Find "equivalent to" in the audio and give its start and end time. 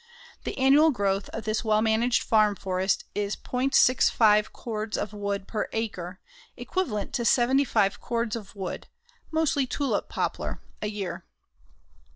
6.57-7.23